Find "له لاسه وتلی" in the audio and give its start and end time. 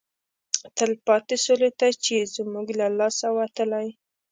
2.79-3.87